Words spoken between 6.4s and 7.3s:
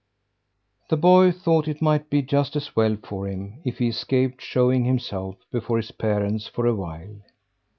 for a while.